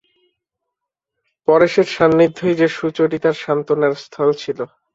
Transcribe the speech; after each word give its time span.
পরেশের 1.47 1.87
সান্নিধ্যই 1.87 2.55
যে 2.55 2.67
সুচরিতার 2.69 3.35
সান্ত্বনার 3.43 3.93
স্থল 4.03 4.29
ছিল। 4.33 4.59